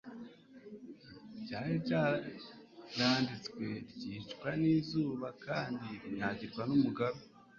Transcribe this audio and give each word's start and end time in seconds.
Ryari 1.41 1.73
ryaranitswe, 2.91 3.65
ryicwa 3.91 4.49
n'izuba 4.61 5.27
kandi 5.45 5.87
rinyagirwa 6.01 6.61
n'umugaru, 6.67 7.19